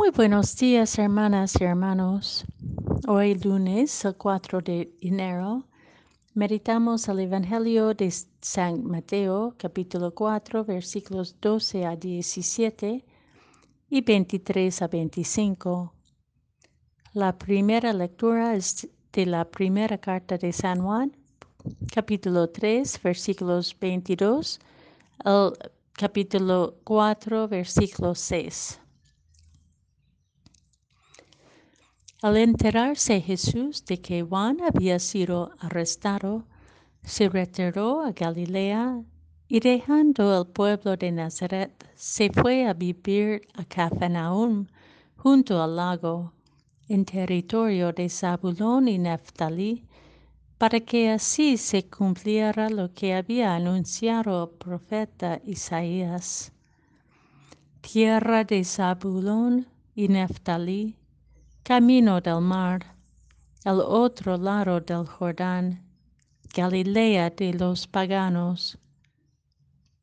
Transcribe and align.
Muy 0.00 0.08
buenos 0.12 0.56
días, 0.56 0.98
hermanas 0.98 1.60
y 1.60 1.64
hermanos. 1.64 2.46
Hoy 3.06 3.34
lunes, 3.34 4.02
el 4.06 4.16
4 4.16 4.62
de 4.62 4.90
enero, 5.02 5.66
meditamos 6.32 7.06
el 7.08 7.18
Evangelio 7.20 7.92
de 7.92 8.10
San 8.40 8.82
Mateo, 8.82 9.54
capítulo 9.58 10.14
4, 10.14 10.64
versículos 10.64 11.36
12 11.42 11.84
a 11.84 11.96
17 11.96 13.04
y 13.90 14.00
23 14.00 14.80
a 14.80 14.88
25. 14.88 15.92
La 17.12 17.36
primera 17.36 17.92
lectura 17.92 18.56
es 18.56 18.88
de 19.12 19.26
la 19.26 19.44
primera 19.44 19.98
carta 19.98 20.38
de 20.38 20.50
San 20.54 20.80
Juan, 20.80 21.14
capítulo 21.92 22.48
3, 22.48 23.02
versículos 23.02 23.76
22 23.78 24.60
al 25.26 25.52
capítulo 25.92 26.76
4, 26.84 27.48
versículo 27.48 28.14
6. 28.14 28.80
Al 32.22 32.36
enterarse 32.36 33.22
Jesús 33.22 33.82
de 33.86 33.98
que 33.98 34.22
Juan 34.22 34.58
había 34.60 34.98
sido 34.98 35.52
arrestado, 35.58 36.44
se 37.02 37.30
retiró 37.30 38.02
a 38.02 38.12
Galilea 38.12 39.02
y 39.48 39.60
dejando 39.60 40.38
el 40.38 40.46
pueblo 40.46 40.98
de 40.98 41.12
Nazaret, 41.12 41.72
se 41.94 42.28
fue 42.30 42.66
a 42.66 42.74
vivir 42.74 43.40
a 43.54 43.64
Cafarnaúm, 43.64 44.66
junto 45.16 45.62
al 45.62 45.76
lago, 45.76 46.34
en 46.90 47.06
territorio 47.06 47.90
de 47.94 48.10
Zabulón 48.10 48.88
y 48.88 48.98
Neftalí, 48.98 49.86
para 50.58 50.78
que 50.80 51.08
así 51.08 51.56
se 51.56 51.88
cumpliera 51.88 52.68
lo 52.68 52.92
que 52.92 53.14
había 53.14 53.54
anunciado 53.54 54.44
el 54.44 54.58
profeta 54.58 55.40
Isaías. 55.46 56.52
Tierra 57.80 58.44
de 58.44 58.62
Zabulón 58.62 59.66
y 59.94 60.08
Neftalí, 60.08 60.99
camino 61.70 62.20
del 62.20 62.40
mar, 62.40 62.96
al 63.64 63.80
otro 63.80 64.36
lado 64.36 64.80
del 64.80 65.06
Jordán, 65.06 65.80
Galilea 66.52 67.30
de 67.30 67.52
los 67.54 67.86
paganos. 67.86 68.76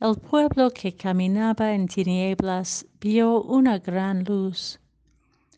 El 0.00 0.16
pueblo 0.16 0.70
que 0.70 0.96
caminaba 0.96 1.74
en 1.74 1.86
tinieblas 1.86 2.86
vio 2.98 3.42
una 3.42 3.78
gran 3.78 4.24
luz. 4.24 4.80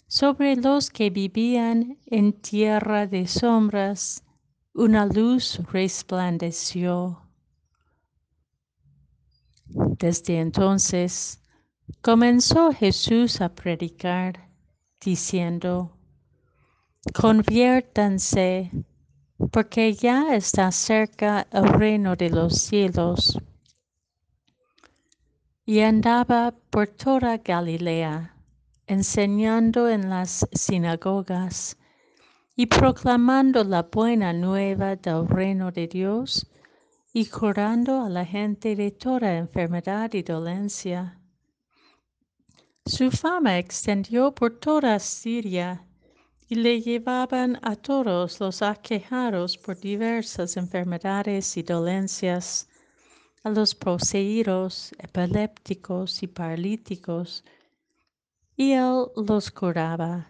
Sobre 0.08 0.56
los 0.56 0.90
que 0.90 1.08
vivían 1.08 1.96
en 2.06 2.32
tierra 2.32 3.06
de 3.06 3.28
sombras, 3.28 4.24
una 4.74 5.06
luz 5.06 5.60
resplandeció. 5.70 7.22
Desde 9.68 10.40
entonces 10.40 11.40
comenzó 12.00 12.72
Jesús 12.72 13.40
a 13.40 13.54
predicar 13.54 14.51
diciendo, 15.04 15.96
conviértanse, 17.12 18.70
porque 19.50 19.92
ya 19.92 20.34
está 20.34 20.70
cerca 20.70 21.46
el 21.50 21.68
reino 21.68 22.14
de 22.14 22.30
los 22.30 22.54
cielos. 22.54 23.38
Y 25.64 25.80
andaba 25.80 26.54
por 26.70 26.88
toda 26.88 27.38
Galilea, 27.38 28.36
enseñando 28.86 29.88
en 29.88 30.08
las 30.10 30.46
sinagogas 30.52 31.76
y 32.56 32.66
proclamando 32.66 33.64
la 33.64 33.82
buena 33.82 34.32
nueva 34.32 34.96
del 34.96 35.26
reino 35.26 35.72
de 35.72 35.88
Dios 35.88 36.46
y 37.12 37.26
curando 37.26 38.04
a 38.04 38.08
la 38.08 38.24
gente 38.24 38.74
de 38.76 38.90
toda 38.90 39.36
enfermedad 39.36 40.12
y 40.14 40.22
dolencia. 40.22 41.21
Su 42.84 43.12
fama 43.12 43.58
extendió 43.58 44.34
por 44.34 44.58
toda 44.58 44.98
Siria 44.98 45.86
y 46.48 46.56
le 46.56 46.80
llevaban 46.80 47.58
a 47.62 47.76
todos 47.76 48.40
los 48.40 48.60
aquejados 48.60 49.56
por 49.56 49.78
diversas 49.78 50.56
enfermedades 50.56 51.56
y 51.56 51.62
dolencias, 51.62 52.68
a 53.44 53.50
los 53.50 53.76
poseídos, 53.76 54.92
epilépticos 54.98 56.24
y 56.24 56.26
paralíticos, 56.26 57.44
y 58.56 58.72
él 58.72 59.06
los 59.16 59.50
curaba. 59.52 60.28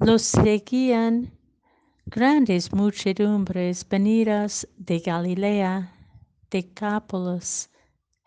Los 0.00 0.22
seguían 0.22 1.32
grandes 2.06 2.72
muchedumbres 2.72 3.88
venidas 3.88 4.66
de 4.76 4.98
Galilea, 4.98 5.94
de 6.50 6.72
Cápolis, 6.74 7.70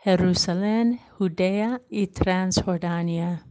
Jerusalén, 0.05 0.99
Judea 1.17 1.81
y 1.89 2.05
Transjordania. 2.05 3.43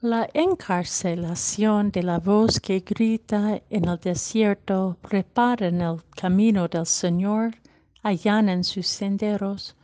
La 0.00 0.26
encarcelación 0.32 1.90
de 1.90 2.02
la 2.02 2.18
voz 2.18 2.58
que 2.60 2.80
grita 2.80 3.60
en 3.68 3.84
el 3.86 3.98
desierto, 3.98 4.96
preparen 5.02 5.82
el 5.82 6.02
camino 6.16 6.66
del 6.66 6.86
Señor, 6.86 7.54
allanan 8.02 8.64
sus 8.64 8.86
senderos, 8.86 9.76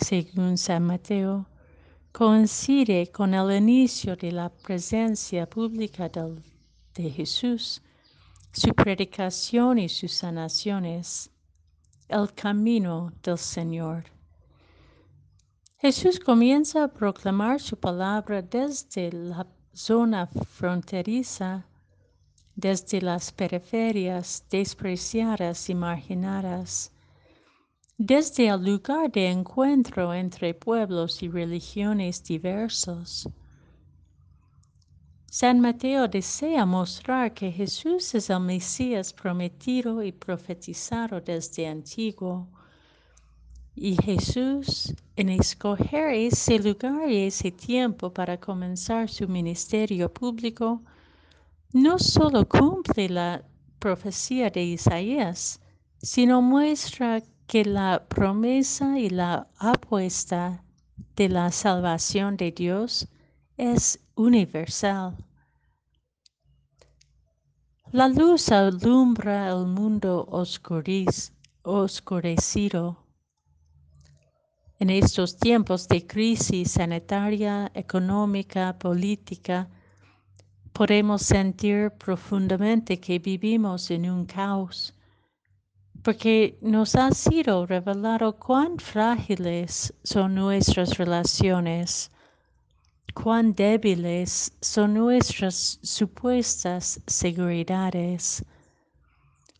según 0.00 0.58
San 0.58 0.82
Mateo, 0.82 1.46
coincide 2.12 3.10
con 3.10 3.32
el 3.32 3.56
inicio 3.56 4.16
de 4.16 4.32
la 4.32 4.50
presencia 4.50 5.48
pública 5.48 6.10
de 6.10 7.10
Jesús 7.10 7.80
su 8.52 8.74
predicación 8.74 9.78
y 9.78 9.88
sus 9.88 10.12
sanaciones, 10.12 11.30
el 12.08 12.32
camino 12.34 13.10
del 13.22 13.38
Señor. 13.38 14.04
Jesús 15.78 16.20
comienza 16.20 16.84
a 16.84 16.88
proclamar 16.88 17.60
su 17.60 17.76
palabra 17.76 18.42
desde 18.42 19.10
la 19.10 19.46
zona 19.72 20.26
fronteriza, 20.26 21.66
desde 22.54 23.00
las 23.00 23.32
periferias 23.32 24.44
despreciadas 24.50 25.70
y 25.70 25.74
marginadas, 25.74 26.92
desde 27.96 28.48
el 28.48 28.62
lugar 28.62 29.10
de 29.10 29.30
encuentro 29.30 30.12
entre 30.12 30.52
pueblos 30.52 31.22
y 31.22 31.28
religiones 31.28 32.22
diversos 32.22 33.26
San 35.34 35.60
Mateo 35.60 36.08
desea 36.08 36.66
mostrar 36.66 37.32
que 37.32 37.50
Jesús 37.50 38.14
es 38.14 38.28
el 38.28 38.40
Mesías 38.40 39.14
prometido 39.14 40.02
y 40.02 40.12
profetizado 40.12 41.22
desde 41.22 41.66
antiguo. 41.66 42.48
Y 43.74 43.96
Jesús, 43.96 44.94
en 45.16 45.30
escoger 45.30 46.12
ese 46.12 46.58
lugar 46.58 47.08
y 47.08 47.22
ese 47.28 47.50
tiempo 47.50 48.12
para 48.12 48.38
comenzar 48.38 49.08
su 49.08 49.26
ministerio 49.26 50.12
público, 50.12 50.82
no 51.72 51.98
solo 51.98 52.46
cumple 52.46 53.08
la 53.08 53.42
profecía 53.78 54.50
de 54.50 54.64
Isaías, 54.64 55.62
sino 55.96 56.42
muestra 56.42 57.22
que 57.46 57.64
la 57.64 58.04
promesa 58.06 58.98
y 58.98 59.08
la 59.08 59.48
apuesta 59.56 60.62
de 61.16 61.30
la 61.30 61.50
salvación 61.50 62.36
de 62.36 62.52
Dios 62.52 63.08
es 63.62 63.96
universal. 64.16 65.16
La 67.92 68.08
luz 68.08 68.50
alumbra 68.50 69.50
el 69.50 69.66
mundo 69.66 70.26
oscurecido. 71.62 72.96
En 74.80 74.90
estos 74.90 75.36
tiempos 75.36 75.86
de 75.86 76.04
crisis 76.04 76.72
sanitaria, 76.72 77.70
económica, 77.72 78.76
política, 78.80 79.68
podemos 80.72 81.22
sentir 81.22 81.92
profundamente 81.92 82.98
que 82.98 83.20
vivimos 83.20 83.92
en 83.92 84.10
un 84.10 84.26
caos, 84.26 84.92
porque 86.02 86.58
nos 86.62 86.96
ha 86.96 87.12
sido 87.12 87.64
revelado 87.64 88.36
cuán 88.40 88.78
frágiles 88.80 89.94
son 90.02 90.34
nuestras 90.34 90.98
relaciones 90.98 92.10
cuán 93.14 93.54
débiles 93.54 94.52
son 94.60 94.94
nuestras 94.94 95.78
supuestas 95.82 97.00
seguridades, 97.06 98.44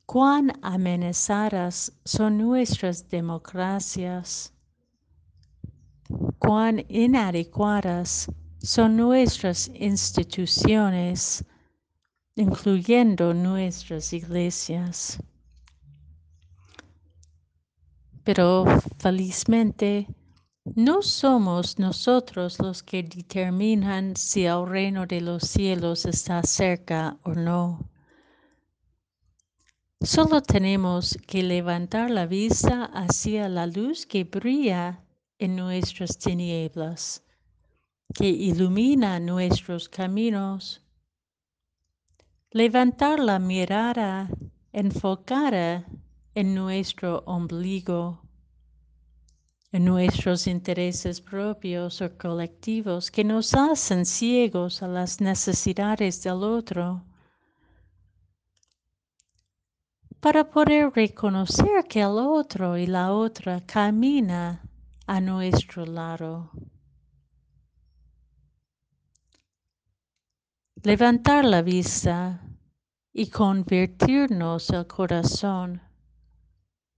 cuán 0.07 0.53
amenazadas 0.63 1.93
son 2.05 2.39
nuestras 2.39 3.09
democracias, 3.09 4.53
cuán 6.39 6.85
inadecuadas 6.89 8.31
son 8.59 8.97
nuestras 8.97 9.71
instituciones, 9.75 11.45
incluyendo 12.37 13.35
nuestras 13.35 14.13
iglesias. 14.13 15.19
Pero 18.25 18.65
felizmente, 18.99 20.07
no 20.65 21.03
somos 21.03 21.79
nosotros 21.79 22.59
los 22.61 22.83
que 22.83 23.03
determinan 23.03 24.15
si 24.17 24.47
el 24.47 24.67
reino 24.67 25.07
de 25.07 25.21
los 25.21 25.43
cielos 25.43 26.05
está 26.07 26.43
cerca 26.43 27.19
o 27.25 27.35
no. 27.35 27.89
Solo 30.01 30.41
tenemos 30.41 31.19
que 31.27 31.43
levantar 31.43 32.11
la 32.11 32.27
vista 32.27 32.85
hacia 32.87 33.49
la 33.49 33.67
luz 33.67 34.07
que 34.07 34.25
brilla 34.25 35.05
en 35.39 35.57
nuestras 35.57 36.19
tinieblas, 36.19 37.25
que 38.15 38.29
ilumina 38.29 39.19
nuestros 39.21 39.89
caminos. 39.89 40.81
Levantar 42.51 43.19
la 43.19 43.39
mirada 43.39 44.29
enfocada 44.73 45.87
en 46.35 46.55
nuestro 46.55 47.23
ombligo, 47.27 48.22
nuestros 49.79 50.47
intereses 50.47 51.21
propios 51.21 52.03
o 52.03 52.19
colectivos 52.19 53.11
que 53.11 53.25
nos 53.25 53.55
hacen 53.55 54.05
ciegos 54.05 54.83
a 54.83 54.89
las 54.89 55.21
necesidades 55.21 56.23
del 56.23 56.43
otro 56.43 57.03
para 60.21 60.45
poder 60.45 60.93
reconocer 60.95 61.85
que 61.89 62.01
el 62.01 62.19
otro 62.19 62.77
y 62.77 62.87
la 62.87 63.13
otra 63.13 63.61
camina 63.67 64.63
a 65.07 65.21
nuestro 65.21 65.85
lado. 65.85 66.51
Levantar 70.85 71.45
la 71.45 71.63
vista 71.63 72.41
y 73.13 73.29
convertirnos 73.31 74.71
el 74.71 74.87
corazón 74.87 75.81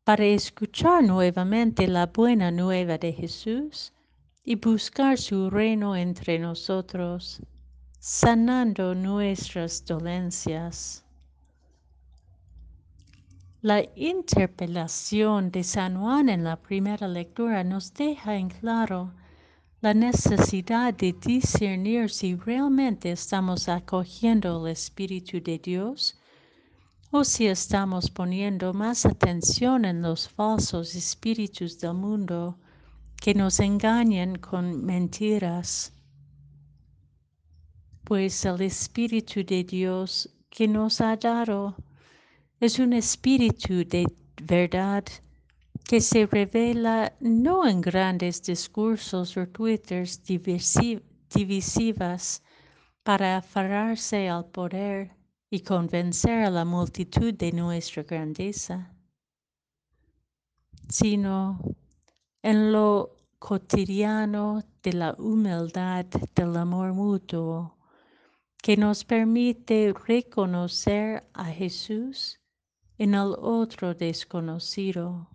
para 0.05 0.27
escuchar 0.27 1.03
nuevamente 1.03 1.89
la 1.89 2.07
buena 2.07 2.51
nueva 2.51 2.99
de 2.99 3.13
Jesús 3.13 3.93
y 4.45 4.57
buscar 4.57 5.17
su 5.17 5.49
reino 5.49 5.97
entre 5.97 6.39
nosotros, 6.39 7.41
sanando 7.99 8.95
nuestras 8.95 9.83
dolencias. 9.83 11.03
La 13.63 13.83
interpelación 13.97 15.51
de 15.51 15.65
San 15.65 15.99
Juan 15.99 16.29
en 16.29 16.45
la 16.45 16.57
primera 16.57 17.09
lectura 17.09 17.65
nos 17.65 17.95
deja 17.95 18.37
en 18.37 18.51
claro 18.51 19.15
la 19.81 19.95
necesidad 19.95 20.93
de 20.93 21.15
discernir 21.15 22.11
si 22.11 22.37
realmente 22.37 23.11
estamos 23.11 23.71
acogiendo 23.71 24.67
el 24.67 24.73
Espíritu 24.73 25.41
de 25.43 25.59
Dios 25.59 26.19
o 27.17 27.23
si 27.23 27.47
estamos 27.47 28.11
poniendo 28.11 28.75
más 28.75 29.07
atención 29.07 29.85
en 29.85 30.03
los 30.03 30.29
falsos 30.29 30.97
espíritus 30.97 31.79
del 31.79 31.95
mundo 31.95 32.59
que 33.23 33.33
nos 33.33 33.61
engañan 33.61 34.35
con 34.35 34.85
mentiras. 34.85 35.93
Pues 38.03 38.45
el 38.45 38.61
Espíritu 38.63 39.45
de 39.45 39.63
Dios 39.63 40.29
que 40.51 40.67
nos 40.67 41.01
ha 41.01 41.15
dado 41.17 41.77
es 42.59 42.81
un 42.81 42.93
espíritu 42.93 43.85
de 43.89 44.13
verdad 44.43 45.05
que 45.85 46.01
se 46.01 46.27
revela 46.27 47.13
no 47.21 47.65
en 47.65 47.81
grandes 47.81 48.43
discursos 48.43 49.37
o 49.37 49.47
twitters 49.47 50.21
divisivas 51.33 52.43
para 53.05 53.37
aferrarse 53.37 54.29
al 54.29 54.47
poder 54.47 55.24
y 55.55 55.61
convencer 55.61 56.45
a 56.45 56.51
la 56.51 56.65
multitud 56.65 57.33
de 57.33 57.53
nuestra 57.53 58.03
grandeza, 58.03 58.93
sino 60.89 61.61
en 62.43 62.73
lo 62.73 63.15
cotidiano 63.39 64.65
de 64.83 64.93
la 64.95 65.15
humildad 65.17 66.07
del 66.35 66.57
amor 66.57 66.93
mutuo 66.93 67.79
que 68.61 68.77
nos 68.77 69.05
permite 69.05 69.95
reconocer 70.09 71.23
a 71.35 71.45
Jesús 71.45 72.41
en 72.99 73.15
el 73.15 73.37
otro 73.39 73.95
desconocido 73.95 75.31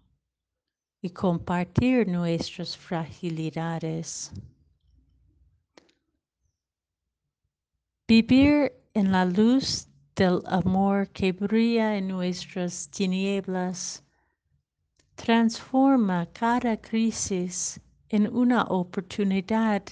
y 1.02 1.12
compartir 1.12 2.10
nuestras 2.10 2.76
fragilidades. 2.76 4.34
Vivir 8.06 8.74
en 8.94 9.14
la 9.14 9.24
luz 9.24 9.89
del 10.20 10.42
amor 10.48 11.08
que 11.14 11.32
brilla 11.32 11.96
en 11.96 12.10
nuestras 12.10 12.90
tinieblas 12.90 14.04
transforma 15.16 16.28
cada 16.34 16.76
crisis 16.76 17.80
en 18.10 18.28
una 18.36 18.64
oportunidad 18.64 19.84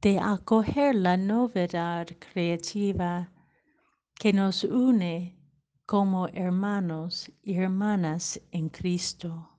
de 0.00 0.18
acoger 0.18 0.94
la 0.94 1.18
novedad 1.18 2.06
creativa 2.18 3.30
que 4.14 4.32
nos 4.32 4.64
une 4.64 5.36
como 5.84 6.26
hermanos 6.28 7.30
y 7.42 7.56
hermanas 7.56 8.40
en 8.52 8.70
Cristo. 8.70 9.49